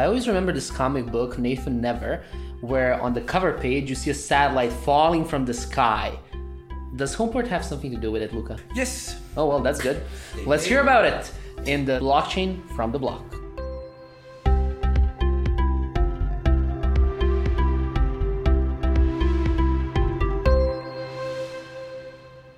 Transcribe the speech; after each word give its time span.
I 0.00 0.06
always 0.06 0.26
remember 0.26 0.50
this 0.50 0.70
comic 0.70 1.04
book, 1.12 1.38
Nathan 1.38 1.78
Never, 1.78 2.22
where 2.62 2.98
on 3.02 3.12
the 3.12 3.20
cover 3.20 3.52
page 3.52 3.90
you 3.90 3.94
see 3.94 4.08
a 4.08 4.14
satellite 4.14 4.72
falling 4.72 5.26
from 5.26 5.44
the 5.44 5.52
sky. 5.52 6.18
Does 6.96 7.14
Homeport 7.14 7.46
have 7.48 7.62
something 7.62 7.90
to 7.90 7.98
do 7.98 8.10
with 8.10 8.22
it, 8.22 8.32
Luca? 8.32 8.56
Yes. 8.74 9.20
Oh, 9.36 9.44
well, 9.46 9.60
that's 9.60 9.78
good. 9.78 10.02
Let's 10.46 10.64
hear 10.64 10.80
about 10.80 11.04
it 11.04 11.30
in 11.66 11.84
the 11.84 12.00
blockchain 12.00 12.66
from 12.74 12.92
the 12.92 12.98
block. 12.98 13.22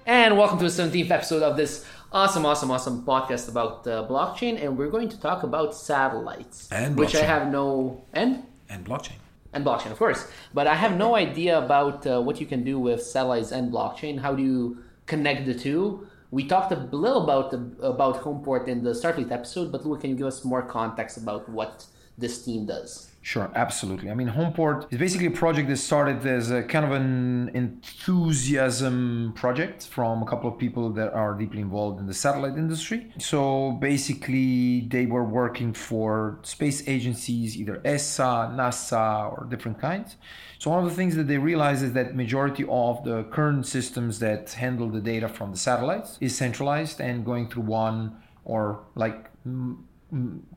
And 0.06 0.38
welcome 0.38 0.60
to 0.60 0.70
the 0.70 0.70
17th 0.70 1.10
episode 1.10 1.42
of 1.42 1.56
this 1.56 1.84
awesome, 2.12 2.46
awesome, 2.46 2.70
awesome 2.70 3.04
podcast 3.04 3.48
about 3.48 3.86
uh, 3.86 4.06
blockchain. 4.08 4.62
And 4.62 4.76
we're 4.76 4.90
going 4.90 5.08
to 5.08 5.20
talk 5.20 5.42
about 5.42 5.74
satellites. 5.74 6.68
And 6.70 6.96
Which 6.96 7.14
I 7.14 7.22
have 7.22 7.50
no. 7.50 8.04
And? 8.12 8.44
And 8.68 8.84
blockchain. 8.84 9.18
and 9.52 9.64
blockchain, 9.64 9.90
of 9.90 9.98
course. 9.98 10.26
But 10.54 10.66
I 10.66 10.74
have 10.74 10.96
no 10.96 11.14
idea 11.14 11.58
about 11.58 12.06
uh, 12.06 12.20
what 12.22 12.40
you 12.40 12.46
can 12.46 12.64
do 12.64 12.78
with 12.78 13.02
satellites 13.02 13.52
and 13.52 13.72
blockchain. 13.72 14.20
How 14.20 14.34
do 14.34 14.42
you 14.42 14.82
connect 15.06 15.46
the 15.46 15.54
two? 15.54 16.06
We 16.30 16.46
talked 16.48 16.72
a 16.72 16.76
little 16.76 17.22
about 17.24 17.50
the, 17.50 17.86
about 17.86 18.22
Homeport 18.22 18.66
in 18.66 18.82
the 18.82 18.92
Starfleet 18.92 19.30
episode, 19.30 19.70
but 19.70 19.84
Lou, 19.84 19.98
can 19.98 20.08
you 20.10 20.16
give 20.16 20.26
us 20.26 20.44
more 20.44 20.62
context 20.62 21.18
about 21.18 21.46
what 21.50 21.84
this 22.16 22.42
team 22.42 22.64
does? 22.64 23.11
Sure, 23.24 23.52
absolutely. 23.54 24.10
I 24.10 24.14
mean, 24.14 24.28
Homeport 24.28 24.92
is 24.92 24.98
basically 24.98 25.28
a 25.28 25.30
project 25.30 25.68
that 25.68 25.76
started 25.76 26.26
as 26.26 26.50
a 26.50 26.64
kind 26.64 26.84
of 26.84 26.90
an 26.90 27.50
enthusiasm 27.54 29.32
project 29.36 29.86
from 29.86 30.24
a 30.24 30.26
couple 30.26 30.50
of 30.50 30.58
people 30.58 30.90
that 30.94 31.12
are 31.12 31.32
deeply 31.34 31.60
involved 31.60 32.00
in 32.00 32.06
the 32.06 32.14
satellite 32.14 32.58
industry. 32.58 33.12
So 33.18 33.78
basically, 33.80 34.88
they 34.88 35.06
were 35.06 35.22
working 35.22 35.72
for 35.72 36.40
space 36.42 36.82
agencies, 36.88 37.56
either 37.56 37.80
ESA, 37.84 38.50
NASA, 38.56 39.30
or 39.30 39.46
different 39.48 39.80
kinds. 39.80 40.16
So 40.58 40.70
one 40.70 40.82
of 40.82 40.90
the 40.90 40.96
things 40.96 41.14
that 41.14 41.28
they 41.28 41.38
realized 41.38 41.84
is 41.84 41.92
that 41.92 42.16
majority 42.16 42.64
of 42.68 43.04
the 43.04 43.22
current 43.30 43.66
systems 43.68 44.18
that 44.18 44.50
handle 44.50 44.88
the 44.88 45.00
data 45.00 45.28
from 45.28 45.52
the 45.52 45.58
satellites 45.58 46.18
is 46.20 46.36
centralized 46.36 47.00
and 47.00 47.24
going 47.24 47.48
through 47.48 47.64
one 47.64 48.16
or 48.44 48.84
like 48.96 49.30
mm, 49.46 49.78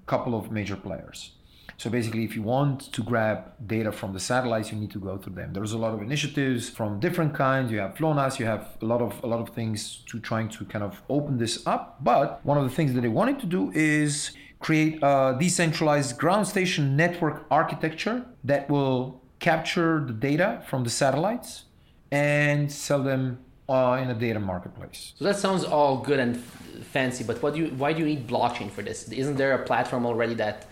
couple 0.08 0.34
of 0.34 0.52
major 0.52 0.76
players. 0.76 1.35
So 1.78 1.90
basically, 1.90 2.24
if 2.24 2.36
you 2.36 2.42
want 2.42 2.94
to 2.94 3.04
grab 3.04 3.52
data 3.68 3.92
from 3.92 4.14
the 4.14 4.20
satellites, 4.20 4.72
you 4.72 4.78
need 4.78 4.92
to 4.92 5.00
go 5.00 5.18
through 5.18 5.36
them. 5.36 5.52
There's 5.54 5.74
a 5.74 5.78
lot 5.78 5.94
of 5.94 6.02
initiatives 6.02 6.70
from 6.70 7.00
different 7.00 7.34
kinds. 7.34 7.72
You 7.72 7.80
have 7.80 7.96
FLONAS, 7.96 8.40
you 8.40 8.46
have 8.46 8.78
a 8.82 8.86
lot 8.86 9.02
of 9.02 9.22
a 9.24 9.28
lot 9.28 9.42
of 9.42 9.50
things 9.50 10.04
to 10.10 10.20
trying 10.20 10.50
to 10.50 10.66
kind 10.66 10.84
of 10.84 11.02
open 11.10 11.38
this 11.38 11.66
up. 11.68 12.04
But 12.04 12.40
one 12.46 12.58
of 12.58 12.64
the 12.64 12.70
things 12.70 12.94
that 12.94 13.02
they 13.02 13.10
wanted 13.10 13.40
to 13.40 13.46
do 13.46 13.72
is 13.74 14.32
create 14.60 15.00
a 15.04 15.36
decentralized 15.38 16.18
ground 16.18 16.48
station 16.48 16.96
network 16.96 17.46
architecture 17.52 18.26
that 18.44 18.70
will 18.70 19.22
capture 19.40 20.04
the 20.08 20.14
data 20.14 20.64
from 20.68 20.84
the 20.84 20.90
satellites 20.90 21.66
and 22.12 22.72
sell 22.72 23.04
them 23.04 23.40
uh, 23.68 24.00
in 24.02 24.10
a 24.10 24.14
data 24.14 24.40
marketplace. 24.40 25.14
So 25.18 25.26
that 25.26 25.38
sounds 25.38 25.64
all 25.64 25.98
good 25.98 26.20
and 26.20 26.36
f- 26.36 26.86
fancy, 26.86 27.24
but 27.24 27.42
what 27.44 27.54
do 27.54 27.62
you, 27.62 27.68
why 27.68 27.94
do 27.94 28.00
you 28.00 28.06
need 28.06 28.28
blockchain 28.28 28.72
for 28.72 28.82
this? 28.82 29.10
Isn't 29.10 29.36
there 29.36 29.54
a 29.54 29.66
platform 29.66 30.06
already 30.06 30.36
that 30.36 30.68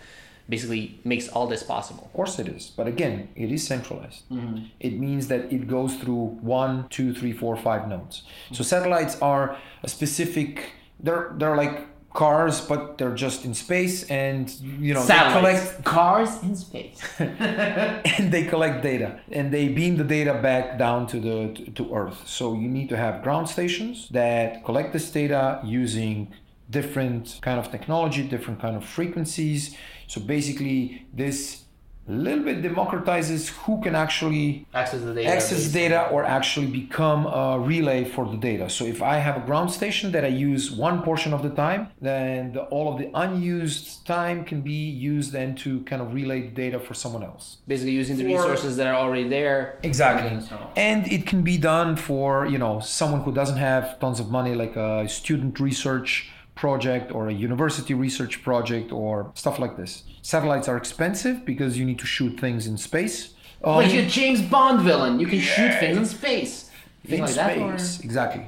basically 0.48 1.00
makes 1.04 1.28
all 1.28 1.46
this 1.46 1.62
possible? 1.62 2.04
Of 2.04 2.12
course 2.12 2.38
it 2.38 2.48
is, 2.48 2.70
but 2.76 2.86
again, 2.86 3.28
it 3.34 3.50
is 3.50 3.66
centralized. 3.66 4.28
Mm-hmm. 4.30 4.64
It 4.80 4.98
means 4.98 5.28
that 5.28 5.52
it 5.52 5.66
goes 5.68 5.96
through 5.96 6.38
one, 6.40 6.88
two, 6.88 7.14
three, 7.14 7.32
four, 7.32 7.56
five 7.56 7.88
nodes. 7.88 8.22
So 8.52 8.62
satellites 8.62 9.20
are 9.20 9.56
a 9.82 9.88
specific. 9.88 10.72
They're 11.00 11.32
they're 11.36 11.56
like 11.56 11.88
cars, 12.14 12.60
but 12.60 12.96
they're 12.96 13.14
just 13.14 13.44
in 13.44 13.52
space, 13.54 14.04
and 14.04 14.48
you 14.80 14.94
know 14.94 15.04
they 15.04 15.18
collect 15.32 15.84
cars 15.84 16.42
in 16.42 16.56
space. 16.56 17.02
and 17.18 18.32
they 18.32 18.44
collect 18.44 18.82
data 18.82 19.20
and 19.30 19.52
they 19.52 19.68
beam 19.68 19.96
the 19.96 20.04
data 20.04 20.34
back 20.34 20.78
down 20.78 21.06
to 21.08 21.20
the 21.20 21.52
to, 21.54 21.70
to 21.72 21.94
Earth. 21.94 22.26
So 22.26 22.54
you 22.54 22.68
need 22.68 22.88
to 22.88 22.96
have 22.96 23.22
ground 23.22 23.48
stations 23.48 24.08
that 24.10 24.64
collect 24.64 24.92
this 24.92 25.10
data 25.10 25.60
using 25.64 26.32
different 26.70 27.38
kind 27.42 27.58
of 27.58 27.70
technology, 27.70 28.22
different 28.22 28.60
kind 28.60 28.76
of 28.76 28.84
frequencies. 28.84 29.76
So 30.06 30.20
basically, 30.20 31.06
this 31.12 31.64
little 32.06 32.44
bit 32.44 32.60
democratizes 32.62 33.48
who 33.48 33.80
can 33.80 33.94
actually 33.94 34.66
Access 34.74 35.00
the 35.00 35.14
data. 35.14 35.28
access 35.28 35.72
data 35.72 36.08
or 36.08 36.22
actually 36.24 36.66
become 36.66 37.26
a 37.26 37.58
relay 37.58 38.04
for 38.04 38.28
the 38.28 38.36
data. 38.36 38.68
So 38.68 38.84
if 38.84 39.00
I 39.00 39.16
have 39.16 39.38
a 39.38 39.40
ground 39.40 39.70
station 39.70 40.12
that 40.12 40.22
I 40.22 40.28
use 40.28 40.70
one 40.70 41.00
portion 41.02 41.32
of 41.32 41.42
the 41.42 41.48
time, 41.48 41.88
then 42.02 42.52
the, 42.52 42.64
all 42.64 42.92
of 42.92 42.98
the 42.98 43.10
unused 43.14 44.06
time 44.06 44.44
can 44.44 44.60
be 44.60 44.90
used 44.90 45.32
then 45.32 45.54
to 45.56 45.80
kind 45.84 46.02
of 46.02 46.12
relay 46.12 46.42
the 46.42 46.48
data 46.48 46.78
for 46.78 46.92
someone 46.92 47.22
else. 47.22 47.58
Basically, 47.66 47.92
using 47.92 48.18
the 48.18 48.24
For- 48.24 48.36
resources 48.36 48.76
that 48.76 48.86
are 48.86 48.96
already 48.96 49.26
there. 49.26 49.78
Exactly. 49.82 50.46
And 50.76 51.10
it 51.10 51.26
can 51.26 51.40
be 51.42 51.56
done 51.56 51.96
for, 51.96 52.44
you 52.46 52.58
know, 52.58 52.80
someone 52.80 53.22
who 53.22 53.32
doesn't 53.32 53.56
have 53.56 53.98
tons 53.98 54.20
of 54.20 54.30
money 54.30 54.54
like 54.54 54.76
a 54.76 55.08
student 55.08 55.58
research 55.58 56.30
project 56.54 57.12
or 57.12 57.28
a 57.28 57.32
university 57.32 57.94
research 57.94 58.42
project 58.42 58.92
or 58.92 59.30
stuff 59.34 59.58
like 59.58 59.76
this. 59.76 60.04
Satellites 60.22 60.68
are 60.68 60.76
expensive 60.76 61.44
because 61.44 61.78
you 61.78 61.84
need 61.84 61.98
to 61.98 62.06
shoot 62.06 62.38
things 62.38 62.66
in 62.66 62.76
space. 62.78 63.34
Um, 63.62 63.76
Like 63.76 63.92
a 63.94 64.06
James 64.06 64.40
Bond 64.42 64.80
villain, 64.82 65.18
you 65.20 65.26
can 65.26 65.40
shoot 65.40 65.72
things 65.80 65.96
in 65.98 66.04
space. 66.06 66.70
in 67.04 67.10
Things 67.10 67.36
like 67.36 67.56
that, 67.56 67.58
or- 67.58 67.78
space. 67.78 68.00
Exactly. 68.04 68.46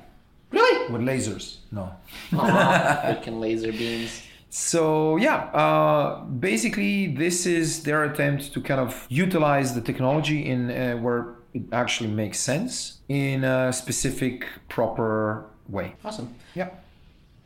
Really? 0.52 0.92
With 0.92 1.02
lasers. 1.02 1.56
No. 1.72 1.90
Aw, 2.32 2.38
freaking 3.06 3.40
laser 3.40 3.72
beams. 3.72 4.22
So 4.48 5.16
yeah, 5.16 5.36
uh, 5.62 6.24
basically 6.24 7.08
this 7.08 7.44
is 7.46 7.82
their 7.82 8.04
attempt 8.04 8.52
to 8.54 8.60
kind 8.60 8.80
of 8.80 9.06
utilize 9.10 9.74
the 9.74 9.80
technology 9.80 10.46
in 10.46 10.70
uh, 10.70 10.96
where 10.96 11.34
it 11.52 11.62
actually 11.72 12.10
makes 12.10 12.38
sense 12.38 12.98
in 13.08 13.44
a 13.44 13.72
specific, 13.72 14.46
proper 14.68 15.46
way. 15.68 15.94
Awesome. 16.04 16.34
Yeah. 16.54 16.70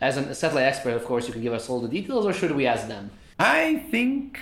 As 0.01 0.17
a 0.17 0.35
satellite 0.35 0.65
expert, 0.65 0.95
of 0.95 1.05
course, 1.05 1.27
you 1.27 1.33
can 1.33 1.43
give 1.43 1.53
us 1.53 1.69
all 1.69 1.81
the 1.81 1.89
details, 1.89 2.25
or 2.25 2.33
should 2.33 2.53
we 2.53 2.67
ask 2.67 2.89
them? 2.89 3.11
I 3.39 3.85
think 3.91 4.41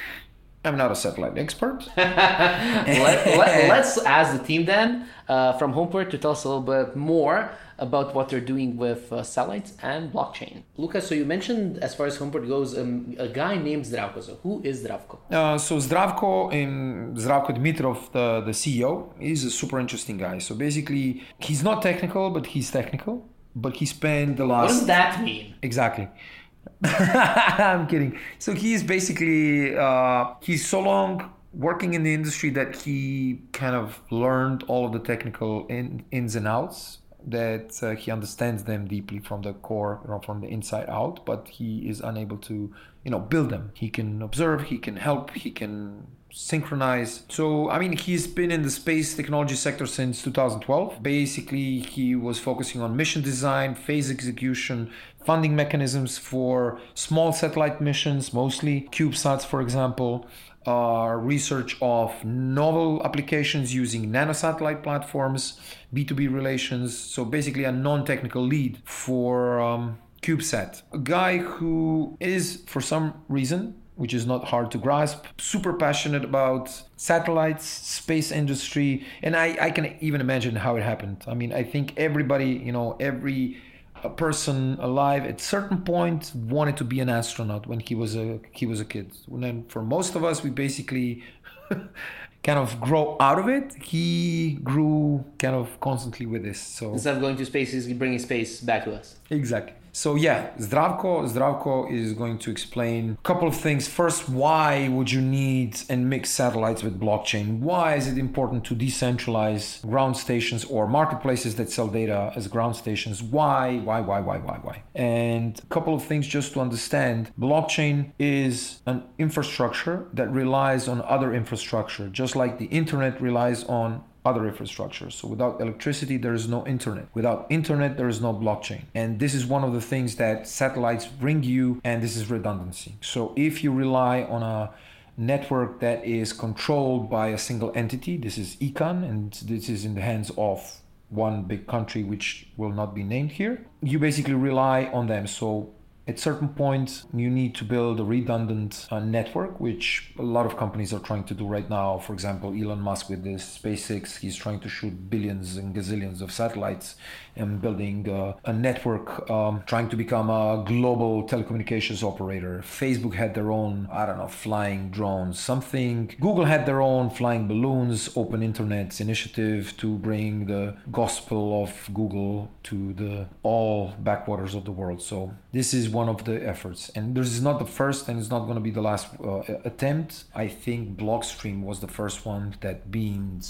I'm 0.65 0.77
not 0.77 0.93
a 0.93 0.97
satellite 0.97 1.37
expert. 1.39 1.89
let, 1.97 3.27
let, 3.39 3.69
let's 3.69 3.99
ask 3.99 4.39
the 4.39 4.45
team 4.45 4.65
then 4.67 5.09
uh, 5.29 5.53
from 5.55 5.73
Homeport 5.73 6.11
to 6.11 6.19
tell 6.19 6.33
us 6.33 6.45
a 6.45 6.49
little 6.49 6.63
bit 6.63 6.97
more 6.97 7.51
about 7.79 8.15
what 8.15 8.29
they're 8.29 8.41
doing 8.41 8.77
with 8.77 9.13
uh, 9.13 9.23
satellites 9.23 9.75
and 9.83 10.13
blockchain. 10.13 10.63
Lucas, 10.77 11.09
so 11.09 11.15
you 11.15 11.25
mentioned 11.25 11.79
as 11.79 11.95
far 11.95 12.07
as 12.07 12.19
Homeport 12.19 12.47
goes, 12.49 12.77
um, 12.77 13.15
a 13.19 13.29
guy 13.29 13.57
named 13.57 13.85
Zdravko. 13.85 14.23
So 14.23 14.39
who 14.43 14.61
is 14.65 14.85
Zdravko? 14.85 15.19
Uh, 15.31 15.59
so 15.59 15.77
Zdravko, 15.77 16.53
in 16.53 17.15
Zdravko 17.15 17.57
Dmitrov, 17.57 18.13
the, 18.13 18.43
the 18.43 18.53
CEO, 18.53 19.13
is 19.21 19.45
a 19.45 19.51
super 19.51 19.79
interesting 19.79 20.19
guy. 20.19 20.39
So 20.39 20.55
basically, 20.55 21.23
he's 21.39 21.63
not 21.63 21.83
technical, 21.83 22.31
but 22.31 22.47
he's 22.47 22.71
technical. 22.71 23.29
But 23.55 23.77
he 23.77 23.87
spent 23.87 24.37
the 24.37 24.47
last. 24.47 24.69
What 24.69 24.79
does 24.79 24.87
that 24.87 25.23
mean? 25.23 25.55
Exactly. 25.63 26.09
I'm 26.85 27.87
kidding. 27.87 28.19
So 28.39 28.55
he's 28.55 28.83
basically 28.83 29.77
uh, 29.77 30.35
he's 30.41 30.67
so 30.67 30.81
long 30.81 31.33
working 31.53 31.95
in 31.95 32.03
the 32.03 32.15
industry 32.15 32.51
that 32.51 32.77
he 32.77 33.41
kind 33.53 33.75
of 33.75 34.01
learned 34.11 34.63
all 34.69 34.87
of 34.87 34.93
the 34.93 34.99
technical 34.99 35.67
in, 35.67 36.05
ins 36.11 36.37
and 36.37 36.47
outs 36.47 36.99
that 37.27 37.83
uh, 37.83 37.95
he 37.95 38.11
understands 38.11 38.65
them 38.65 38.87
deeply 38.87 39.19
from 39.19 39.43
the 39.43 39.53
core 39.55 40.01
you 40.05 40.11
know, 40.11 40.21
from 40.21 40.41
the 40.41 40.47
inside 40.47 40.89
out 40.89 41.25
but 41.27 41.49
he 41.49 41.89
is 41.89 42.01
unable 42.01 42.37
to 42.37 42.73
you 43.05 43.11
know 43.11 43.19
build 43.19 43.51
them 43.51 43.73
he 43.75 43.91
can 43.91 44.23
observe 44.23 44.63
he 44.65 44.79
can 44.79 44.97
help 44.97 45.33
he 45.33 45.51
can 45.51 46.07
synchronize 46.31 47.23
so 47.29 47.71
i 47.71 47.79
mean 47.79 47.93
he's 47.93 48.27
been 48.27 48.51
in 48.51 48.63
the 48.63 48.71
space 48.71 49.15
technology 49.15 49.55
sector 49.55 49.87
since 49.87 50.23
2012 50.23 51.03
basically 51.03 51.79
he 51.81 52.15
was 52.15 52.39
focusing 52.39 52.81
on 52.81 52.97
mission 52.97 53.23
design 53.23 53.75
phase 53.75 54.11
execution 54.11 54.91
funding 55.25 55.57
mechanisms 55.57 56.19
for 56.19 56.79
small 56.95 57.33
satellite 57.33 57.81
missions 57.81 58.33
mostly 58.33 58.89
cubesats 58.93 59.45
for 59.45 59.61
example 59.61 60.27
uh, 60.67 61.15
research 61.15 61.79
of 61.81 62.13
novel 62.25 63.01
applications 63.05 63.75
using 63.75 64.11
nanosatellite 64.13 64.83
platforms, 64.83 65.59
B2B 65.95 66.31
relations. 66.33 66.97
So 66.97 67.25
basically, 67.25 67.65
a 67.65 67.73
non 67.73 68.05
technical 68.05 68.43
lead 68.43 68.79
for 68.85 69.61
um, 69.61 69.99
CubeSat. 70.21 70.83
A 70.93 70.99
guy 70.99 71.39
who 71.39 72.17
is, 72.21 72.65
for 72.67 72.83
some 72.83 73.15
reason, 73.29 73.81
which 73.99 74.15
is 74.15 74.25
not 74.33 74.45
hard 74.53 74.71
to 74.71 74.79
grasp, 74.79 75.19
super 75.39 75.73
passionate 75.73 76.25
about 76.25 76.65
satellites, 76.97 77.65
space 77.67 78.31
industry, 78.31 79.05
and 79.23 79.33
I, 79.37 79.57
I 79.61 79.71
can 79.77 79.85
even 80.01 80.21
imagine 80.21 80.55
how 80.57 80.77
it 80.77 80.83
happened. 80.93 81.19
I 81.27 81.35
mean, 81.35 81.53
I 81.53 81.65
think 81.65 81.95
everybody, 81.97 82.51
you 82.67 82.73
know, 82.73 82.97
every 83.01 83.59
a 84.05 84.09
person 84.25 84.77
alive 84.81 85.25
at 85.25 85.41
certain 85.41 85.79
point 85.83 86.33
wanted 86.35 86.77
to 86.77 86.85
be 86.85 87.01
an 87.01 87.09
astronaut 87.09 87.67
when 87.67 87.81
he 87.81 87.95
was 87.97 88.15
a 88.17 88.39
he 88.53 88.65
was 88.73 88.79
a 88.81 88.85
kid. 88.85 89.11
And 89.33 89.43
then 89.43 89.65
for 89.69 89.83
most 89.83 90.15
of 90.15 90.23
us, 90.25 90.37
we 90.45 90.51
basically 90.51 91.25
kind 92.45 92.59
of 92.59 92.81
grow 92.81 93.17
out 93.19 93.39
of 93.39 93.49
it. 93.49 93.75
He 93.83 94.59
grew 94.63 95.25
kind 95.41 95.57
of 95.57 95.81
constantly 95.81 96.27
with 96.27 96.45
this. 96.45 96.61
So 96.61 96.93
Instead 96.93 97.17
of 97.17 97.21
going 97.21 97.37
to 97.37 97.45
space, 97.45 97.73
he's 97.73 97.93
bringing 97.93 98.21
space 98.21 98.61
back 98.61 98.85
to 98.85 98.95
us. 98.95 99.17
exactly. 99.31 99.75
So 99.99 100.15
yeah, 100.15 100.51
Zdravko, 100.59 101.29
Zdravko 101.29 101.91
is 101.91 102.13
going 102.13 102.39
to 102.39 102.53
explain 102.53 103.19
a 103.19 103.23
couple 103.25 103.49
of 103.49 103.57
things. 103.57 103.89
First, 103.89 104.29
why 104.29 104.87
would 104.87 105.11
you 105.11 105.21
need 105.21 105.81
and 105.89 106.09
mix 106.09 106.31
satellites 106.31 106.85
with 106.85 107.01
blockchain? 107.01 107.59
Why 107.59 107.97
is 107.97 108.07
it 108.07 108.17
important 108.17 108.65
to 108.67 108.77
decentralize 108.77 109.83
ground 109.83 110.17
stations 110.17 110.65
or 110.67 110.87
marketplaces 110.87 111.57
that 111.57 111.69
sell 111.69 111.89
data 111.89 112.33
as 112.37 112.47
ground 112.47 112.77
stations? 112.77 113.25
Why, 113.25 113.79
why, 113.79 114.01
why, 114.01 114.21
why, 114.21 114.39
why, 114.39 114.59
why? 114.63 114.83
And 114.95 115.59
a 115.59 115.67
couple 115.67 115.97
of 115.97 116.05
things 116.05 116.29
just 116.29 116.53
to 116.53 116.61
understand. 116.61 117.33
Blockchain 117.37 118.13
is 118.21 118.81
an 118.87 119.03
infrastructure 119.19 120.07
that 120.13 120.31
relies 120.31 120.87
on 120.87 121.03
other 121.03 121.35
infrastructure, 121.35 122.09
just 122.09 122.37
like 122.37 122.61
the 122.61 122.67
internet 122.67 123.21
relies 123.21 123.65
on 123.65 124.05
other 124.25 124.51
infrastructures. 124.51 125.13
So 125.13 125.29
without 125.29 125.61
electricity, 125.61 126.17
there 126.17 126.35
is 126.35 126.49
no 126.49 126.67
internet. 126.67 127.07
Without 127.15 127.47
internet, 127.51 127.97
there 127.97 128.09
is 128.09 128.21
no 128.21 128.35
blockchain. 128.35 128.83
And 128.95 129.19
this 129.19 129.35
is 129.35 129.47
one 129.47 129.65
of 129.65 129.73
the 129.73 129.81
things 129.81 130.17
that 130.17 130.47
satellites 130.47 131.07
bring 131.07 131.43
you, 131.43 131.81
and 131.85 132.03
this 132.03 132.17
is 132.17 132.31
redundancy. 132.31 132.97
So 133.01 133.33
if 133.37 133.65
you 133.65 133.73
rely 133.73 134.23
on 134.25 134.43
a 134.43 134.71
network 135.17 135.81
that 135.81 136.05
is 136.05 136.33
controlled 136.33 137.11
by 137.11 137.29
a 137.29 137.39
single 137.39 137.73
entity, 137.75 138.17
this 138.17 138.39
is 138.39 138.57
ICANN, 138.57 139.09
and 139.09 139.33
this 139.45 139.69
is 139.69 139.85
in 139.85 139.95
the 139.95 140.01
hands 140.01 140.31
of 140.37 140.81
one 141.09 141.43
big 141.43 141.67
country 141.67 142.05
which 142.05 142.49
will 142.57 142.71
not 142.71 142.95
be 142.95 143.03
named 143.03 143.33
here. 143.33 143.65
You 143.83 143.99
basically 143.99 144.35
rely 144.35 144.87
on 144.87 145.07
them. 145.07 145.27
So 145.27 145.71
at 146.09 146.19
certain 146.19 146.49
points 146.49 147.05
you 147.13 147.29
need 147.29 147.55
to 147.55 147.65
build 147.65 148.01
a 148.01 148.05
redundant 148.05 148.87
uh, 148.91 148.99
network 148.99 149.61
which 149.61 150.13
a 150.19 150.23
lot 150.23 150.47
of 150.47 150.57
companies 150.57 150.93
are 150.95 151.01
trying 151.01 151.23
to 151.25 151.35
do 151.35 151.47
right 151.47 151.69
now. 151.69 151.99
For 151.99 152.15
example 152.15 152.55
elon 152.55 152.81
musk 152.81 153.11
with 153.11 153.23
this 153.23 153.59
spacex 153.59 154.19
he's 154.19 154.37
trying 154.37 154.61
to 154.61 154.69
shoot 154.71 155.11
billions 155.11 155.57
and 155.59 155.75
gazillions 155.75 156.23
of 156.23 156.33
satellites 156.33 156.97
and 157.37 157.61
building 157.61 158.09
uh, 158.09 158.33
a 158.47 158.53
network 158.53 159.31
um, 159.31 159.63
trying 159.67 159.89
to 159.91 159.97
become 159.97 160.31
a 160.31 160.65
global 160.67 161.29
telecommunications 161.29 162.03
operator. 162.03 162.63
Facebook 162.65 163.15
had 163.15 163.35
their 163.35 163.53
own 163.53 163.87
i 163.93 164.07
don't 164.07 164.19
know 164.19 164.29
flying 164.29 164.91
drones 164.91 165.39
something. 165.39 166.17
Google 166.21 166.47
had 166.47 166.65
their 166.65 166.81
own 166.81 167.11
flying 167.11 167.47
balloons 167.47 168.09
open 168.17 168.43
internet's 168.43 168.99
initiative 169.01 169.77
to 169.77 169.97
bring 169.99 170.47
the 170.47 170.75
gospel 170.91 171.63
of 171.63 171.71
google 171.93 172.51
to 172.63 172.95
the 172.95 173.27
all 173.43 173.93
backwaters 173.99 174.55
of 174.55 174.65
the 174.65 174.73
world. 174.73 175.03
So 175.03 175.35
this 175.53 175.75
is 175.75 175.89
one 176.01 176.09
of 176.15 176.19
the 176.29 176.37
efforts. 176.53 176.81
And 176.97 177.05
this 177.17 177.31
is 177.37 177.43
not 177.49 177.57
the 177.65 177.71
first 177.81 178.01
and 178.09 178.15
it's 178.21 178.33
not 178.37 178.43
going 178.49 178.59
to 178.63 178.67
be 178.71 178.75
the 178.81 178.87
last 178.91 179.07
uh, 179.21 179.43
attempt. 179.73 180.11
I 180.45 180.47
think 180.65 180.81
Blockstream 181.03 181.59
was 181.71 181.77
the 181.87 181.93
first 182.01 182.19
one 182.35 182.45
that 182.65 182.77
beams 182.97 183.45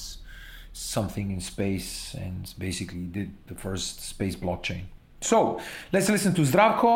something 0.72 1.26
in 1.36 1.40
space 1.54 1.90
and 2.24 2.42
basically 2.66 3.04
did 3.18 3.30
the 3.50 3.56
first 3.66 3.94
space 4.12 4.36
blockchain. 4.44 4.84
So 5.20 5.60
let's 5.92 6.08
listen 6.08 6.32
to 6.38 6.42
Zdravko. 6.50 6.90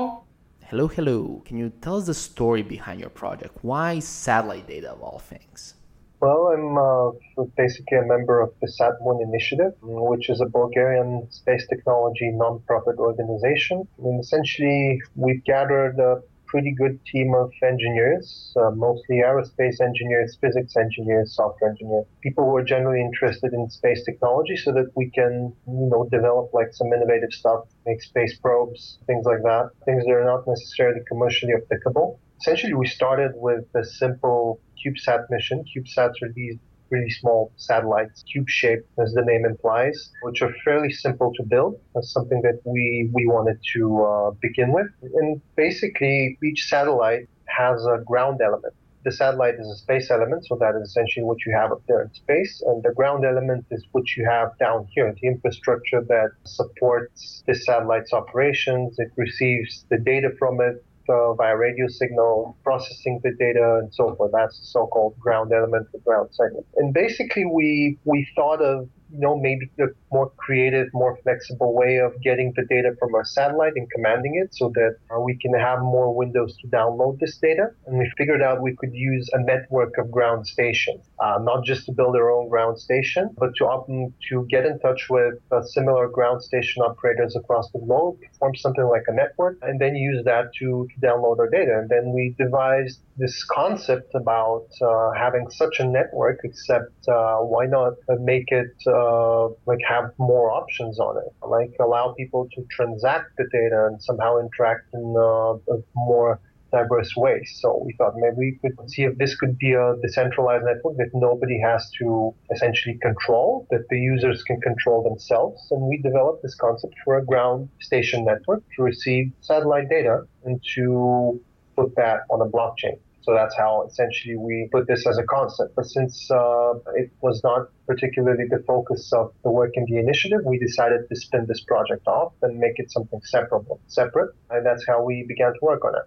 Hello, 0.71 0.87
hello. 0.97 1.43
Can 1.47 1.57
you 1.63 1.69
tell 1.85 1.97
us 2.01 2.07
the 2.07 2.15
story 2.15 2.63
behind 2.63 2.99
your 3.05 3.11
project? 3.23 3.53
Why 3.71 3.99
satellite 3.99 4.67
data 4.75 4.89
of 4.95 5.01
all 5.07 5.19
things? 5.19 5.75
Well, 6.23 6.53
I'm 6.55 6.79
uh, 6.79 7.45
basically 7.57 7.99
a 7.99 8.07
member 8.07 8.41
of 8.41 8.53
the 8.61 8.69
SatMoon 8.69 9.21
Initiative, 9.25 9.73
which 9.83 10.31
is 10.31 10.41
a 10.41 10.47
Bulgarian 10.47 11.27
space 11.33 11.67
technology 11.67 12.31
nonprofit 12.33 12.99
organization. 12.99 13.89
And 13.99 14.21
essentially, 14.21 15.01
we've 15.17 15.43
gathered 15.43 15.99
a 15.99 16.23
pretty 16.47 16.73
good 16.79 17.05
team 17.07 17.35
of 17.35 17.51
engineers, 17.65 18.55
uh, 18.55 18.71
mostly 18.71 19.17
aerospace 19.17 19.81
engineers, 19.81 20.39
physics 20.41 20.77
engineers, 20.77 21.35
software 21.35 21.71
engineers, 21.71 22.07
people 22.21 22.45
who 22.45 22.55
are 22.55 22.63
generally 22.63 23.01
interested 23.01 23.53
in 23.53 23.69
space 23.69 24.05
technology 24.05 24.55
so 24.55 24.71
that 24.71 24.93
we 24.95 25.11
can, 25.11 25.53
you 25.67 25.89
know, 25.91 26.07
develop 26.13 26.55
like 26.55 26.73
some 26.73 26.93
innovative 26.93 27.33
stuff, 27.33 27.65
make 27.85 28.01
space 28.01 28.39
probes, 28.39 28.99
things 29.09 29.25
like 29.25 29.43
that, 29.43 29.71
things 29.87 30.05
that 30.05 30.13
are 30.13 30.25
not 30.25 30.47
necessarily 30.47 31.01
commercially 31.09 31.55
applicable. 31.61 32.21
Essentially, 32.43 32.75
we 32.75 32.89
started 32.89 33.31
with 33.37 33.67
a 33.77 33.85
simple 33.85 34.59
CubeSat 34.85 35.31
mission. 35.31 35.65
CubeSats 35.65 36.21
are 36.23 36.33
these 36.35 36.57
really 36.91 37.09
small 37.09 37.53
satellites, 37.57 38.25
cube 38.25 38.49
shaped, 38.49 38.89
as 38.99 39.13
the 39.13 39.23
name 39.23 39.45
implies, 39.45 40.11
which 40.23 40.43
are 40.43 40.53
fairly 40.65 40.91
simple 40.91 41.33
to 41.37 41.45
build. 41.45 41.79
That's 41.95 42.11
something 42.11 42.43
that 42.43 42.59
we, 42.65 43.09
we 43.13 43.27
wanted 43.29 43.59
to 43.75 44.03
uh, 44.03 44.31
begin 44.43 44.73
with. 44.73 44.89
And 45.03 45.41
basically, 45.55 46.37
each 46.43 46.65
satellite 46.65 47.29
has 47.45 47.87
a 47.87 48.03
ground 48.05 48.41
element. 48.45 48.75
The 49.05 49.13
satellite 49.13 49.55
is 49.61 49.69
a 49.69 49.77
space 49.77 50.11
element, 50.11 50.45
so 50.45 50.57
that 50.57 50.75
is 50.75 50.89
essentially 50.89 51.25
what 51.25 51.39
you 51.47 51.55
have 51.55 51.71
up 51.71 51.83
there 51.87 52.03
in 52.03 52.13
space. 52.13 52.61
And 52.67 52.83
the 52.83 52.93
ground 52.93 53.25
element 53.25 53.67
is 53.71 53.85
what 53.93 54.17
you 54.17 54.25
have 54.29 54.59
down 54.59 54.89
here, 54.91 55.15
the 55.21 55.29
infrastructure 55.29 56.03
that 56.03 56.31
supports 56.43 57.45
the 57.47 57.55
satellite's 57.55 58.13
operations. 58.13 58.99
It 58.99 59.13
receives 59.17 59.85
the 59.91 59.99
data 59.99 60.31
from 60.41 60.61
it, 60.61 60.85
uh, 61.09 61.35
via 61.35 61.57
radio 61.57 61.87
signal, 61.89 62.57
processing 62.63 63.21
the 63.23 63.33
data, 63.39 63.79
and 63.81 63.93
so 63.95 64.15
forth. 64.15 64.33
That's 64.33 64.59
the 64.59 64.67
so-called 64.67 65.19
ground 65.19 65.53
element, 65.53 65.89
the 65.93 65.99
ground 65.99 66.31
segment. 66.33 66.67
And 66.77 66.93
basically, 66.95 67.45
we 67.45 67.99
we 68.05 68.27
thought 68.37 68.61
of 68.63 68.89
you 69.13 69.21
know, 69.21 69.39
maybe 69.39 69.71
a 69.79 69.87
more 70.11 70.33
creative, 70.37 70.89
more 70.95 71.19
flexible 71.23 71.75
way 71.75 71.99
of 71.99 72.13
getting 72.23 72.53
the 72.57 72.65
data 72.69 72.93
from 72.99 73.15
our 73.15 73.25
satellite 73.25 73.75
and 73.77 73.87
commanding 73.91 74.41
it 74.43 74.55
so 74.55 74.73
that 74.75 74.97
uh, 75.15 75.21
we 75.21 75.37
can 75.37 75.53
have 75.53 75.81
more 75.81 76.15
windows 76.15 76.57
to 76.63 76.67
download 76.69 77.19
this 77.21 77.37
data. 77.37 77.69
And 77.87 77.99
we 77.99 78.11
figured 78.17 78.43
out 78.43 78.63
we 78.63 78.75
could 78.75 78.95
use 78.95 79.29
a 79.35 79.43
network 79.43 79.99
of 79.99 80.11
ground 80.11 80.47
stations, 80.47 81.05
uh, 81.23 81.39
not 81.41 81.65
just 81.65 81.87
to 81.87 81.93
build 81.93 82.15
their 82.17 82.31
own 82.31 82.49
ground 82.49 82.79
station, 82.79 83.31
but 83.39 83.51
to 83.57 83.65
open, 83.67 84.13
to 84.29 84.45
get 84.51 84.67
in 84.67 84.79
touch 84.81 85.03
with 85.09 85.35
uh, 85.53 85.63
similar 85.63 86.09
ground 86.09 86.43
station 86.43 86.83
operators 86.83 87.37
across 87.37 87.71
the 87.71 87.79
globe, 87.79 88.17
form 88.41 88.55
something 88.57 88.89
like 88.95 89.05
a 89.07 89.13
network, 89.13 89.57
and 89.63 89.81
then 89.81 89.95
use 89.95 90.25
that 90.25 90.47
to, 90.59 90.89
to 90.91 91.07
download 91.07 91.39
our 91.39 91.49
data. 91.49 91.79
And 91.79 91.89
then 91.89 92.13
we 92.13 92.35
devised 92.39 92.99
this 93.17 93.45
concept 93.45 94.11
about 94.15 94.67
uh, 94.83 95.13
having 95.17 95.49
such 95.51 95.79
a 95.79 95.85
network, 95.85 96.41
except 96.43 96.93
uh, 97.07 97.39
why 97.53 97.67
not 97.67 97.93
make 98.19 98.49
it 98.51 98.75
uh, 98.87 99.45
like 99.67 99.83
have 99.89 100.11
more 100.19 100.51
options 100.51 100.99
on 100.99 101.17
it, 101.19 101.33
like 101.47 101.73
allow 101.81 102.15
people 102.19 102.49
to 102.55 102.65
transact 102.71 103.37
the 103.39 103.47
data 103.53 103.87
and 103.87 104.03
somehow 104.03 104.39
interact 104.39 104.87
in 104.95 105.15
uh, 105.17 105.55
more 105.95 106.41
diverse 106.73 107.15
ways. 107.17 107.59
So 107.61 107.81
we 107.85 107.93
thought 107.93 108.15
maybe 108.17 108.37
we 108.37 108.59
could 108.63 108.91
see 108.91 109.03
if 109.03 109.17
this 109.19 109.37
could 109.37 109.59
be 109.59 109.73
a 109.73 109.95
decentralized 110.03 110.65
network 110.65 110.97
that 110.97 111.11
nobody 111.15 111.61
has 111.61 111.91
to 111.99 112.35
essentially 112.51 112.99
control, 113.03 113.67
that 113.71 113.89
the 113.91 113.99
users 113.99 114.43
can 114.43 114.61
control 114.61 115.03
themselves. 115.03 115.69
And 115.71 115.83
we 115.83 115.99
developed 115.99 116.43
this 116.43 116.55
concept 116.55 116.95
for 117.05 117.19
a 117.19 117.25
ground 117.25 117.69
station 117.81 118.25
network 118.25 118.63
to 118.77 118.83
receive 118.83 119.33
satellite 119.41 119.89
data 119.89 120.23
and 120.45 120.61
to 120.75 121.41
put 121.77 121.95
that 121.97 122.21
on 122.31 122.41
a 122.41 122.51
blockchain. 122.51 122.99
So 123.23 123.33
that's 123.35 123.57
how 123.57 123.87
essentially 123.89 124.37
we 124.37 124.69
put 124.73 124.89
this 124.89 125.07
as 125.07 125.17
a 125.17 125.23
concept. 125.23 125.77
But 125.77 125.87
since 125.87 126.29
uh, 126.31 126.75
it 126.97 127.11
was 127.21 127.41
not 127.45 127.69
particularly 127.87 128.45
the 128.51 128.65
focus 128.67 129.13
of 129.13 129.33
the 129.45 129.51
work 129.51 129.71
in 129.75 129.85
the 129.85 129.99
initiative, 129.99 130.41
we 130.45 130.59
decided 130.59 131.09
to 131.09 131.17
spin 131.17 131.47
this 131.47 131.61
project 131.61 132.09
off 132.09 132.33
and 132.43 132.59
make 132.59 132.75
it 132.77 132.91
something 132.91 133.21
separable, 133.23 133.81
separate. 133.87 134.35
And 134.51 134.67
that's 134.67 134.85
how 134.87 135.05
we 135.05 135.25
began 135.29 135.53
to 135.53 135.59
work 135.63 135.85
on 135.85 135.95
it. 135.95 136.03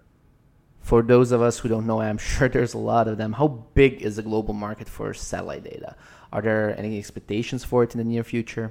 For 0.86 1.02
those 1.02 1.32
of 1.32 1.42
us 1.42 1.58
who 1.58 1.68
don't 1.68 1.84
know, 1.84 2.00
I'm 2.00 2.16
sure 2.30 2.48
there's 2.48 2.74
a 2.74 2.78
lot 2.78 3.08
of 3.08 3.18
them. 3.18 3.32
How 3.32 3.48
big 3.74 4.02
is 4.02 4.14
the 4.14 4.22
global 4.22 4.54
market 4.54 4.88
for 4.88 5.12
satellite 5.12 5.64
data? 5.64 5.96
Are 6.32 6.40
there 6.40 6.78
any 6.78 6.96
expectations 6.96 7.64
for 7.64 7.82
it 7.82 7.92
in 7.92 7.98
the 7.98 8.04
near 8.04 8.22
future? 8.22 8.70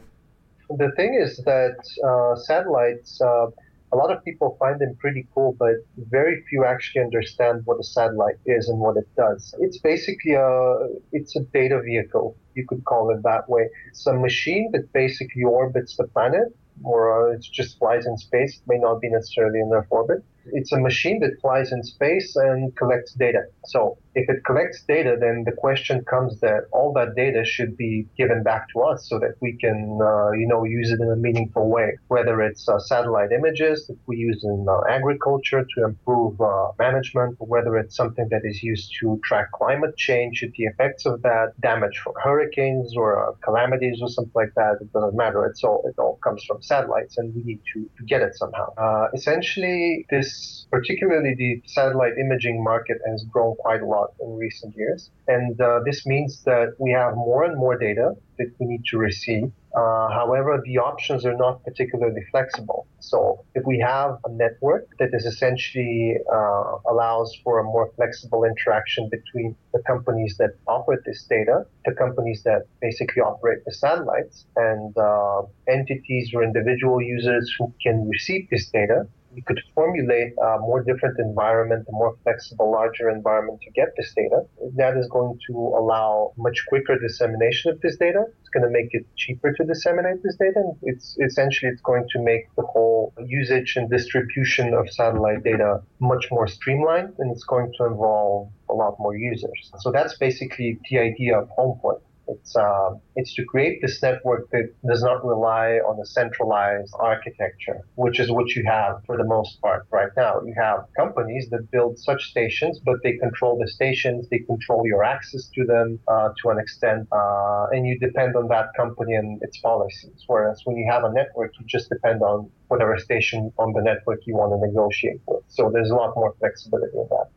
The 0.70 0.92
thing 0.96 1.20
is 1.22 1.36
that 1.44 1.76
uh, 2.10 2.40
satellites 2.40 3.20
uh, 3.20 3.48
a 3.92 3.98
lot 3.98 4.12
of 4.14 4.24
people 4.24 4.56
find 4.60 4.80
them 4.80 4.96
pretty 4.98 5.28
cool, 5.34 5.58
but 5.60 5.76
very 5.98 6.42
few 6.50 6.64
actually 6.64 7.02
understand 7.02 7.64
what 7.66 7.82
a 7.82 7.84
satellite 7.84 8.40
is 8.46 8.70
and 8.70 8.80
what 8.80 8.96
it 8.96 9.10
does. 9.18 9.54
It's 9.60 9.80
basically 9.80 10.36
a 10.36 10.88
it's 11.12 11.36
a 11.36 11.42
data 11.60 11.82
vehicle. 11.82 12.38
You 12.54 12.66
could 12.66 12.86
call 12.86 13.12
it 13.14 13.24
that 13.24 13.50
way. 13.50 13.68
It's 13.90 14.08
a 14.08 14.14
machine 14.14 14.72
that 14.72 14.94
basically 14.94 15.44
orbits 15.44 15.98
the 15.98 16.08
planet, 16.08 16.48
or 16.82 17.00
uh, 17.12 17.36
it 17.36 17.42
just 17.42 17.78
flies 17.78 18.06
in 18.06 18.18
space. 18.18 18.56
It 18.60 18.68
may 18.68 18.78
not 18.78 19.02
be 19.02 19.10
necessarily 19.10 19.60
in 19.60 19.70
Earth 19.74 19.88
orbit. 19.90 20.24
It's 20.48 20.72
a 20.72 20.80
machine 20.80 21.20
that 21.22 21.40
flies 21.42 21.72
in 21.72 21.84
space 21.84 22.36
and 22.36 22.76
collects 22.76 23.14
data. 23.14 23.44
So 23.66 23.98
if 24.16 24.30
it 24.30 24.46
collects 24.46 24.84
data, 24.88 25.18
then 25.20 25.44
the 25.46 25.52
question 25.52 26.04
comes 26.06 26.40
that 26.40 26.64
all 26.72 26.94
that 26.94 27.16
data 27.16 27.44
should 27.44 27.76
be 27.76 28.08
given 28.18 28.44
back 28.44 28.68
to 28.74 28.82
us 28.82 29.08
so 29.10 29.20
that 29.20 29.36
we 29.42 29.58
can, 29.58 30.00
uh, 30.02 30.32
you 30.32 30.48
know, 30.48 30.64
use 30.64 30.90
it 30.90 31.02
in 31.02 31.12
a 31.12 31.16
meaningful 31.16 31.70
way. 31.70 31.98
Whether 32.08 32.42
it's 32.42 32.68
uh, 32.68 32.80
satellite 32.80 33.32
images 33.32 33.88
that 33.88 33.98
we 34.08 34.18
use 34.18 34.42
in 34.44 34.66
uh, 34.70 34.80
agriculture 34.90 35.66
to 35.76 35.84
improve 35.84 36.40
uh, 36.40 36.72
management, 36.80 37.36
or 37.40 37.48
whether 37.48 37.78
it's 37.78 37.96
something 37.96 38.28
that 38.32 38.42
is 38.46 38.64
used 38.64 38.96
to 39.02 39.20
track 39.26 39.52
climate 39.52 39.98
change, 39.98 40.44
the 40.58 40.64
effects 40.64 41.06
of 41.06 41.22
that, 41.24 41.54
damage 41.60 41.98
from 42.04 42.14
hurricanes 42.24 42.96
or 42.96 43.30
uh, 43.30 43.34
calamities 43.44 44.00
or 44.02 44.08
something 44.08 44.32
like 44.34 44.54
that. 44.56 44.78
It 44.80 44.92
doesn't 44.94 45.16
matter. 45.16 45.46
It's 45.46 45.64
all 45.64 45.84
it 45.86 46.00
all 46.00 46.20
comes 46.24 46.44
from 46.46 46.62
satellites, 46.62 47.18
and 47.18 47.36
we 47.36 47.44
need 47.44 47.62
to, 47.74 47.90
to 47.98 48.04
get 48.06 48.22
it 48.22 48.36
somehow. 48.36 48.74
Uh, 48.76 49.08
essentially, 49.14 50.06
this 50.10 50.68
particularly 50.72 51.36
the 51.36 51.62
satellite 51.66 52.14
imaging 52.18 52.64
market 52.64 52.98
has 53.08 53.26
grown 53.26 53.56
quite 53.58 53.82
a 53.82 53.86
lot 53.86 54.05
about 54.06 54.16
in 54.22 54.36
recent 54.38 54.76
years. 54.76 55.10
And 55.28 55.60
uh, 55.60 55.80
this 55.86 56.06
means 56.06 56.44
that 56.44 56.76
we 56.80 56.92
have 56.92 57.16
more 57.16 57.44
and 57.44 57.58
more 57.58 57.78
data 57.78 58.16
that 58.38 58.52
we 58.60 58.66
need 58.66 58.84
to 58.92 58.98
receive. 58.98 59.52
Uh, 59.76 60.10
however, 60.10 60.62
the 60.66 60.78
options 60.78 61.26
are 61.26 61.36
not 61.36 61.64
particularly 61.64 62.22
flexible. 62.32 62.88
So 63.00 63.44
if 63.56 63.64
we 63.66 63.80
have 63.80 64.20
a 64.26 64.32
network 64.32 64.88
that 65.00 65.10
is 65.14 65.26
essentially 65.26 66.16
uh, 66.32 66.78
allows 66.90 67.36
for 67.44 67.60
a 67.60 67.64
more 67.64 67.92
flexible 67.96 68.46
interaction 68.46 69.10
between 69.10 69.56
the 69.74 69.82
companies 69.84 70.38
that 70.38 70.52
operate 70.68 71.02
this 71.06 71.24
data, 71.24 71.66
the 71.86 71.94
companies 71.94 72.44
that 72.44 72.64
basically 72.82 73.22
operate 73.22 73.66
the 73.66 73.74
satellites, 73.74 74.46
and 74.56 74.98
uh, 74.98 75.42
entities 75.68 76.32
or 76.34 76.44
individual 76.44 77.02
users 77.02 77.54
who 77.58 77.74
can 77.84 78.08
receive 78.10 78.50
this 78.50 78.70
data, 78.70 79.08
you 79.36 79.44
could 79.44 79.62
formulate 79.74 80.34
a 80.42 80.58
more 80.60 80.82
different 80.84 81.20
environment, 81.20 81.86
a 81.88 81.92
more 81.92 82.16
flexible, 82.24 82.72
larger 82.72 83.10
environment 83.10 83.60
to 83.62 83.72
get 83.72 83.90
this 83.98 84.14
data. 84.16 84.42
That 84.76 84.98
is 84.98 85.08
going 85.10 85.38
to 85.48 85.54
allow 85.54 86.34
much 86.38 86.64
quicker 86.68 86.98
dissemination 86.98 87.72
of 87.72 87.82
this 87.82 87.98
data. 87.98 88.24
It's 88.40 88.50
going 88.50 88.64
to 88.64 88.70
make 88.70 88.90
it 88.92 89.06
cheaper 89.16 89.54
to 89.54 89.64
disseminate 89.64 90.24
this 90.24 90.36
data. 90.36 90.60
And 90.60 90.76
it's 90.84 91.18
essentially 91.22 91.72
it's 91.72 91.82
going 91.82 92.08
to 92.14 92.20
make 92.24 92.44
the 92.56 92.64
whole 92.64 93.14
usage 93.26 93.76
and 93.76 93.90
distribution 93.90 94.74
of 94.74 94.90
satellite 94.90 95.44
data 95.44 95.82
much 96.00 96.28
more 96.32 96.48
streamlined, 96.48 97.14
and 97.20 97.32
it's 97.32 97.44
going 97.44 97.72
to 97.78 97.86
involve 97.86 98.50
a 98.70 98.74
lot 98.74 98.96
more 99.00 99.16
users. 99.16 99.72
So 99.80 99.92
that's 99.92 100.18
basically 100.18 100.80
the 100.90 101.00
idea 101.00 101.38
of 101.40 101.50
HomePort. 101.58 102.02
It's 102.46 102.56
um, 102.56 103.02
it's 103.16 103.34
to 103.36 103.44
create 103.44 103.82
this 103.82 104.00
network 104.04 104.52
that 104.52 104.70
does 104.88 105.02
not 105.02 105.26
rely 105.26 105.80
on 105.90 106.00
a 106.00 106.06
centralized 106.06 106.94
architecture, 107.00 107.80
which 107.96 108.20
is 108.20 108.30
what 108.30 108.50
you 108.56 108.64
have 108.66 109.04
for 109.08 109.18
the 109.18 109.24
most 109.24 109.60
part 109.62 109.88
right 109.90 110.12
now. 110.16 110.42
You 110.46 110.54
have 110.56 110.86
companies 110.96 111.50
that 111.50 111.72
build 111.72 111.98
such 111.98 112.30
stations, 112.30 112.80
but 112.86 112.98
they 113.02 113.14
control 113.14 113.58
the 113.58 113.68
stations, 113.68 114.28
they 114.30 114.40
control 114.40 114.86
your 114.86 115.04
access 115.04 115.50
to 115.56 115.66
them 115.66 116.00
uh, 116.08 116.30
to 116.44 116.50
an 116.50 116.60
extent, 116.60 117.08
uh, 117.12 117.66
and 117.72 117.88
you 117.88 117.98
depend 117.98 118.36
on 118.36 118.48
that 118.50 118.68
company 118.78 119.16
and 119.16 119.42
its 119.42 119.58
policies. 119.58 120.24
Whereas 120.28 120.62
when 120.66 120.78
you 120.78 120.88
have 120.92 121.04
a 121.04 121.12
network, 121.12 121.52
you 121.60 121.66
just 121.66 121.90
depend 121.90 122.22
on 122.22 122.52
whatever 122.68 123.00
station 123.00 123.52
on 123.58 123.74
the 123.74 123.82
network 123.82 124.20
you 124.28 124.36
want 124.36 124.52
to 124.54 124.68
negotiate 124.68 125.22
with. 125.26 125.44
So 125.48 125.72
there's 125.74 125.90
a 125.90 125.96
lot 125.96 126.14
more 126.16 126.36
flexibility 126.38 126.96
in 126.96 127.08
that. 127.10 127.28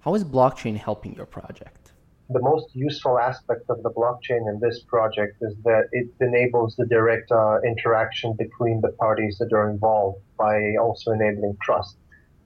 How 0.00 0.14
is 0.14 0.24
blockchain 0.24 0.78
helping 0.78 1.14
your 1.14 1.26
project? 1.26 1.93
The 2.30 2.40
most 2.40 2.74
useful 2.74 3.18
aspect 3.18 3.68
of 3.68 3.82
the 3.82 3.90
blockchain 3.90 4.48
in 4.48 4.58
this 4.60 4.80
project 4.80 5.36
is 5.42 5.54
that 5.64 5.88
it 5.92 6.08
enables 6.20 6.74
the 6.76 6.86
direct 6.86 7.30
uh, 7.30 7.60
interaction 7.60 8.34
between 8.34 8.80
the 8.80 8.92
parties 8.92 9.36
that 9.38 9.52
are 9.52 9.68
involved 9.68 10.20
by 10.38 10.74
also 10.80 11.10
enabling 11.12 11.56
trust. 11.62 11.96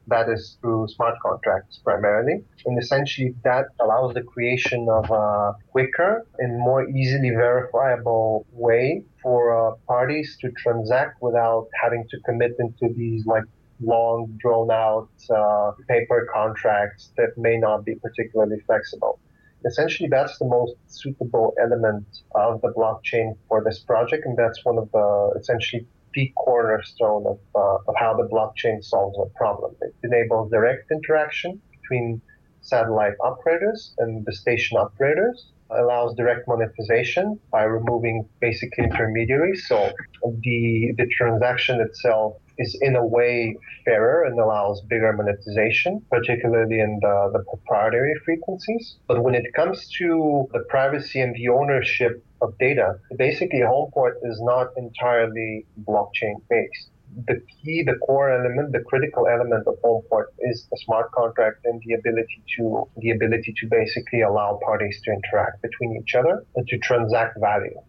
That 0.09 0.29
is 0.29 0.57
through 0.61 0.89
smart 0.89 1.17
contracts 1.21 1.81
primarily. 1.85 2.43
And 2.65 2.83
essentially 2.83 3.35
that 3.45 3.67
allows 3.79 4.15
the 4.15 4.23
creation 4.23 4.89
of 4.91 5.11
a 5.11 5.55
quicker 5.71 6.27
and 6.39 6.59
more 6.59 6.89
easily 6.89 7.31
verifiable 7.31 8.47
way 8.53 9.05
for 9.23 9.41
uh, 9.55 9.75
parties 9.87 10.37
to 10.41 10.51
transact 10.53 11.23
without 11.23 11.69
having 11.81 12.05
to 12.11 12.19
commit 12.25 12.57
into 12.59 12.93
these 12.95 13.27
like 13.27 13.45
long 13.81 14.37
drawn 14.39 14.71
out 14.73 15.11
uh, 15.31 15.71
paper 15.89 16.27
contracts 16.35 17.13
that 17.17 17.37
may 17.37 17.57
not 17.57 17.85
be 17.85 17.95
particularly 17.97 18.59
flexible 18.67 19.21
essentially 19.65 20.09
that's 20.09 20.39
the 20.39 20.45
most 20.45 20.75
suitable 20.87 21.55
element 21.61 22.07
of 22.35 22.61
the 22.63 22.73
blockchain 22.73 23.37
for 23.49 23.63
this 23.65 23.81
project 23.81 24.25
and 24.25 24.37
that's 24.37 24.65
one 24.65 24.79
of 24.79 24.91
the 24.93 25.33
essentially 25.41 25.87
the 26.15 26.33
cornerstone 26.37 27.25
of, 27.27 27.39
uh, 27.55 27.79
of 27.89 27.95
how 27.97 28.15
the 28.15 28.29
blockchain 28.35 28.83
solves 28.83 29.17
a 29.19 29.27
problem. 29.39 29.75
It 29.83 29.95
enables 30.03 30.51
direct 30.51 30.91
interaction 30.91 31.61
between 31.71 32.21
satellite 32.61 33.15
operators 33.23 33.95
and 33.99 34.25
the 34.27 34.33
station 34.33 34.79
operators. 34.79 35.53
Allows 35.71 36.15
direct 36.15 36.49
monetization 36.49 37.39
by 37.53 37.65
removing 37.65 38.27
basic 38.41 38.73
intermediaries. 38.79 39.67
So 39.69 39.93
the 40.23 40.95
the 40.97 41.07
transaction 41.19 41.81
itself 41.81 42.37
is 42.59 42.77
in 42.81 42.97
a 42.97 43.07
way 43.07 43.57
fairer 43.85 44.25
and 44.25 44.39
allows 44.39 44.81
bigger 44.83 45.13
monetization, 45.13 46.03
particularly 46.11 46.81
in 46.81 46.99
the, 47.01 47.31
the 47.33 47.45
proprietary 47.51 48.15
frequencies. 48.25 48.97
But 49.07 49.23
when 49.23 49.35
it 49.35 49.47
comes 49.55 49.89
to 49.99 50.49
the 50.53 50.61
privacy 50.69 51.21
and 51.21 51.35
the 51.35 51.49
ownership 51.49 52.25
of 52.41 52.57
data, 52.59 52.99
basically 53.17 53.61
Homeport 53.61 54.15
is 54.23 54.41
not 54.43 54.69
entirely 54.77 55.67
blockchain 55.85 56.35
based. 56.51 56.91
The 57.27 57.41
key, 57.63 57.83
the 57.85 57.97
core 58.07 58.31
element, 58.31 58.73
the 58.73 58.81
critical 58.81 59.27
element 59.27 59.67
of 59.67 59.77
Homeport 59.83 60.27
is 60.41 60.67
the 60.71 60.77
smart 60.85 61.11
contract 61.13 61.65
and 61.65 61.81
the 61.87 61.95
ability 61.95 62.43
to 62.57 62.87
the 62.99 63.11
ability 63.11 63.55
to 63.61 63.67
basically 63.67 64.21
allow 64.21 64.61
parties 64.63 65.01
to 65.05 65.13
interact 65.13 65.63
between 65.63 65.97
each 65.97 66.15
other 66.15 66.45
and 66.55 66.69
to 66.69 66.79
transact 66.79 67.41
value. 67.41 67.81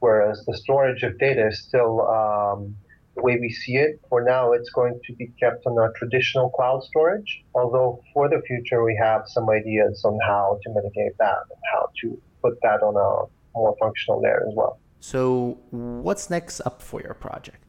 Whereas 0.00 0.44
the 0.44 0.56
storage 0.56 1.02
of 1.02 1.18
data 1.18 1.46
is 1.48 1.60
still 1.60 2.02
um, 2.06 2.76
the 3.16 3.22
way 3.22 3.38
we 3.40 3.50
see 3.50 3.76
it. 3.76 4.00
For 4.08 4.22
now, 4.22 4.52
it's 4.52 4.70
going 4.70 5.00
to 5.04 5.12
be 5.14 5.28
kept 5.40 5.66
on 5.66 5.78
our 5.78 5.92
traditional 5.96 6.50
cloud 6.50 6.82
storage, 6.84 7.44
although 7.54 8.02
for 8.12 8.28
the 8.28 8.40
future, 8.46 8.82
we 8.84 8.96
have 9.00 9.22
some 9.26 9.48
ideas 9.50 10.02
on 10.04 10.18
how 10.26 10.58
to 10.62 10.70
mitigate 10.70 11.16
that 11.18 11.38
and 11.50 11.60
how 11.72 11.88
to 12.02 12.20
put 12.42 12.58
that 12.62 12.82
on 12.82 12.94
a 12.96 13.58
more 13.58 13.76
functional 13.80 14.20
layer 14.20 14.44
as 14.48 14.54
well. 14.54 14.78
So, 15.00 15.58
what's 15.70 16.30
next 16.30 16.60
up 16.64 16.80
for 16.80 17.00
your 17.00 17.14
project? 17.14 17.63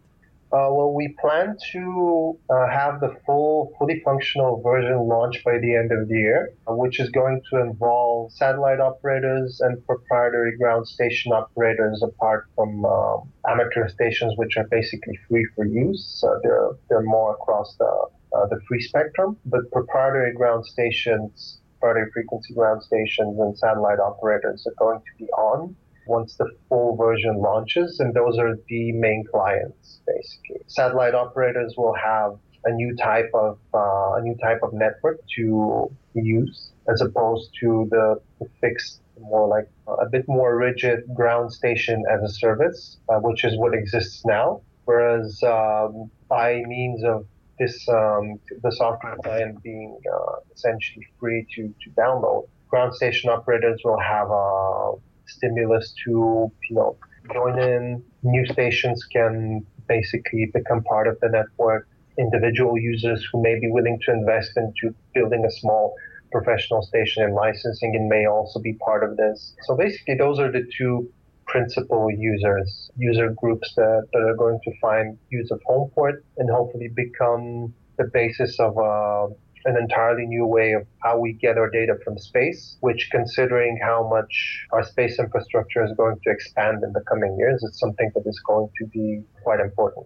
Uh, 0.55 0.71
well, 0.71 0.93
we 0.93 1.13
plan 1.19 1.57
to 1.73 2.39
uh, 2.49 2.69
have 2.69 3.01
the 3.01 3.13
full, 3.25 3.73
fully 3.77 4.01
functional 4.05 4.61
version 4.61 4.97
launched 5.05 5.43
by 5.43 5.57
the 5.57 5.75
end 5.75 5.91
of 5.91 6.07
the 6.07 6.15
year, 6.15 6.53
which 6.67 6.97
is 6.97 7.09
going 7.09 7.41
to 7.49 7.59
involve 7.59 8.31
satellite 8.31 8.79
operators 8.79 9.59
and 9.59 9.85
proprietary 9.85 10.57
ground 10.57 10.87
station 10.87 11.33
operators, 11.33 12.01
apart 12.01 12.47
from 12.55 12.85
um, 12.85 13.29
amateur 13.45 13.89
stations, 13.89 14.33
which 14.37 14.55
are 14.55 14.67
basically 14.71 15.19
free 15.27 15.45
for 15.55 15.65
use. 15.65 16.19
So 16.21 16.39
they're 16.41 16.69
they're 16.87 17.09
more 17.17 17.33
across 17.33 17.75
the 17.75 17.93
uh, 18.33 18.45
the 18.47 18.61
free 18.65 18.81
spectrum, 18.81 19.35
but 19.45 19.69
proprietary 19.73 20.33
ground 20.35 20.65
stations, 20.65 21.59
proprietary 21.81 22.11
frequency 22.13 22.53
ground 22.53 22.81
stations, 22.81 23.37
and 23.41 23.57
satellite 23.57 23.99
operators 23.99 24.65
are 24.65 24.77
going 24.79 24.99
to 24.99 25.13
be 25.25 25.29
on 25.31 25.75
once 26.07 26.35
the 26.35 26.49
full 26.69 26.95
version 26.95 27.41
launches, 27.41 27.99
and 27.99 28.13
those 28.13 28.37
are 28.37 28.57
the 28.67 28.91
main 28.91 29.25
clients 29.31 30.01
basically. 30.05 30.61
Satellite 30.67 31.15
operators 31.15 31.75
will 31.77 31.95
have 31.95 32.37
a 32.65 32.71
new 32.71 32.95
type 32.95 33.29
of 33.33 33.59
uh, 33.73 34.15
a 34.17 34.21
new 34.21 34.35
type 34.35 34.59
of 34.63 34.73
network 34.73 35.19
to 35.35 35.89
use 36.13 36.71
as 36.91 37.01
opposed 37.01 37.49
to 37.59 37.87
the, 37.91 38.19
the 38.39 38.47
fixed 38.61 39.01
more 39.19 39.47
like 39.47 39.67
a 39.87 40.05
bit 40.09 40.25
more 40.27 40.57
rigid 40.57 41.03
ground 41.15 41.51
station 41.51 42.03
as 42.11 42.21
a 42.21 42.33
service, 42.33 42.97
uh, 43.09 43.17
which 43.19 43.43
is 43.43 43.57
what 43.57 43.73
exists 43.73 44.23
now. 44.25 44.61
Whereas 44.85 45.41
um, 45.43 46.11
by 46.27 46.61
means 46.67 47.03
of 47.03 47.25
this 47.59 47.87
um, 47.87 48.39
the 48.61 48.71
software 48.71 49.15
client 49.23 49.63
being 49.63 49.97
uh, 50.13 50.35
essentially 50.53 51.07
free 51.19 51.47
to, 51.55 51.73
to 51.83 51.89
download, 51.91 52.47
ground 52.69 52.93
station 52.93 53.29
operators 53.29 53.81
will 53.83 53.99
have 53.99 54.29
a 54.29 54.93
stimulus 55.27 55.93
to, 56.05 56.51
you 56.69 56.75
know, 56.75 56.97
join 57.33 57.59
in. 57.59 58.03
New 58.23 58.45
stations 58.45 59.03
can 59.11 59.65
basically 59.87 60.51
become 60.53 60.83
part 60.83 61.07
of 61.07 61.17
the 61.21 61.29
network. 61.29 61.87
Individual 62.17 62.77
users 62.77 63.27
who 63.31 63.41
may 63.41 63.59
be 63.59 63.69
willing 63.69 63.99
to 64.05 64.11
invest 64.11 64.51
into 64.55 64.95
building 65.13 65.45
a 65.45 65.51
small 65.51 65.93
professional 66.31 66.81
station 66.81 67.23
and 67.23 67.33
licensing 67.33 67.95
and 67.95 68.09
may 68.09 68.25
also 68.25 68.59
be 68.59 68.73
part 68.73 69.03
of 69.03 69.17
this. 69.17 69.53
So 69.63 69.75
basically, 69.75 70.15
those 70.15 70.39
are 70.39 70.51
the 70.51 70.67
two 70.77 71.09
principal 71.47 72.09
users, 72.11 72.89
user 72.97 73.29
groups 73.41 73.73
that, 73.75 74.03
that 74.11 74.19
are 74.19 74.35
going 74.35 74.59
to 74.63 74.71
find 74.81 75.17
use 75.29 75.51
of 75.51 75.61
HomePort 75.69 76.21
and 76.37 76.49
hopefully 76.49 76.89
become 76.95 77.73
the 77.97 78.05
basis 78.13 78.59
of 78.59 78.77
a 78.77 79.27
an 79.65 79.77
entirely 79.77 80.25
new 80.25 80.45
way 80.45 80.73
of 80.73 80.85
how 81.03 81.19
we 81.19 81.33
get 81.33 81.57
our 81.57 81.69
data 81.69 81.95
from 82.03 82.17
space, 82.17 82.77
which 82.81 83.09
considering 83.11 83.79
how 83.81 84.07
much 84.07 84.65
our 84.71 84.83
space 84.83 85.17
infrastructure 85.19 85.83
is 85.83 85.91
going 85.97 86.17
to 86.23 86.29
expand 86.29 86.83
in 86.83 86.93
the 86.93 87.01
coming 87.01 87.35
years, 87.37 87.63
it's 87.63 87.79
something 87.79 88.11
that 88.15 88.25
is 88.27 88.39
going 88.47 88.69
to 88.77 88.85
be 88.87 89.23
quite 89.43 89.59
important. 89.59 90.05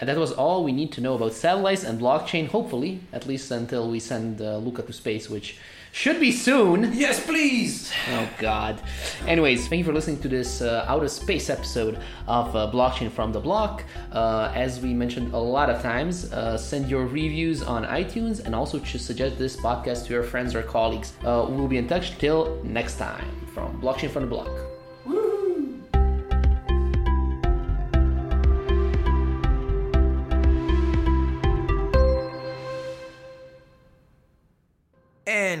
And 0.00 0.08
that 0.08 0.16
was 0.16 0.32
all 0.32 0.62
we 0.62 0.72
need 0.72 0.92
to 0.92 1.00
know 1.00 1.14
about 1.14 1.32
satellites 1.32 1.82
and 1.82 2.00
blockchain, 2.00 2.46
hopefully, 2.48 3.00
at 3.12 3.26
least 3.26 3.50
until 3.50 3.90
we 3.90 3.98
send 3.98 4.40
uh, 4.40 4.58
Luca 4.58 4.82
to 4.82 4.92
space, 4.92 5.28
which 5.28 5.56
should 5.98 6.20
be 6.20 6.30
soon. 6.30 6.92
Yes, 6.92 7.18
please. 7.18 7.90
Oh 8.12 8.28
God. 8.38 8.80
Anyways, 9.26 9.66
thank 9.66 9.78
you 9.80 9.84
for 9.84 9.92
listening 9.92 10.20
to 10.20 10.28
this 10.28 10.62
uh, 10.62 10.84
out 10.86 11.02
of 11.02 11.10
space 11.10 11.50
episode 11.50 11.98
of 12.28 12.54
uh, 12.54 12.70
Blockchain 12.72 13.10
from 13.10 13.32
the 13.32 13.40
Block. 13.40 13.82
Uh, 14.12 14.52
as 14.54 14.80
we 14.80 14.94
mentioned 14.94 15.34
a 15.34 15.38
lot 15.38 15.68
of 15.68 15.82
times, 15.82 16.32
uh, 16.32 16.56
send 16.56 16.88
your 16.88 17.06
reviews 17.06 17.64
on 17.64 17.84
iTunes 17.84 18.44
and 18.44 18.54
also 18.54 18.78
to 18.78 18.96
suggest 18.96 19.38
this 19.38 19.56
podcast 19.56 20.06
to 20.06 20.12
your 20.12 20.22
friends 20.22 20.54
or 20.54 20.62
colleagues. 20.62 21.14
Uh, 21.24 21.44
we'll 21.48 21.66
be 21.66 21.78
in 21.78 21.88
touch 21.88 22.16
till 22.18 22.62
next 22.62 22.96
time 22.96 23.26
from 23.52 23.82
Blockchain 23.82 24.08
from 24.08 24.22
the 24.22 24.28
Block. 24.28 24.67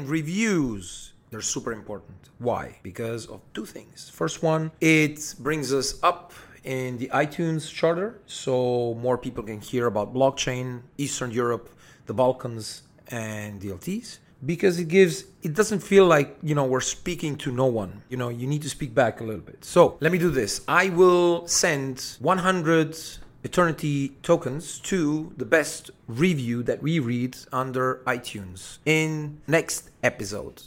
Reviews. 0.08 1.12
They're 1.30 1.40
super 1.40 1.72
important. 1.72 2.30
Why? 2.38 2.78
Because 2.82 3.26
of 3.26 3.40
two 3.52 3.66
things. 3.66 4.10
First 4.10 4.42
one, 4.42 4.70
it 4.80 5.34
brings 5.38 5.72
us 5.72 6.02
up 6.02 6.32
in 6.64 6.98
the 6.98 7.08
iTunes 7.08 7.72
charter 7.72 8.20
so 8.26 8.94
more 9.00 9.18
people 9.18 9.42
can 9.44 9.60
hear 9.60 9.86
about 9.86 10.14
blockchain, 10.14 10.82
Eastern 10.96 11.30
Europe, 11.30 11.68
the 12.06 12.14
Balkans, 12.14 12.82
and 13.08 13.60
DLTs 13.60 14.18
because 14.44 14.78
it 14.78 14.88
gives 14.88 15.24
it 15.42 15.54
doesn't 15.54 15.80
feel 15.80 16.06
like 16.06 16.36
you 16.42 16.54
know 16.54 16.64
we're 16.64 16.80
speaking 16.80 17.36
to 17.36 17.50
no 17.50 17.66
one 17.66 18.02
you 18.08 18.16
know 18.16 18.28
you 18.28 18.46
need 18.46 18.62
to 18.62 18.68
speak 18.68 18.94
back 18.94 19.20
a 19.20 19.24
little 19.24 19.40
bit 19.40 19.64
so 19.64 19.96
let 20.00 20.12
me 20.12 20.18
do 20.18 20.30
this 20.30 20.60
i 20.68 20.88
will 20.90 21.46
send 21.48 22.16
100 22.20 22.96
Aeternity 23.44 24.08
tokens 24.22 24.80
to 24.80 25.32
the 25.36 25.44
best 25.44 25.92
review 26.08 26.62
that 26.64 26.82
we 26.82 26.98
read 26.98 27.36
under 27.52 28.02
itunes. 28.04 28.78
In 28.84 29.40
next 29.46 29.90
episode 30.02 30.64